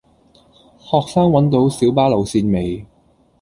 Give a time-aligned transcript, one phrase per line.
[0.79, 2.83] 學生搵到小巴路線未